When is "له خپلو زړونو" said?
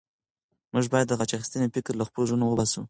1.97-2.45